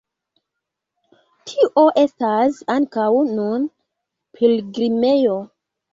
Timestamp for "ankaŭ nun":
2.77-3.69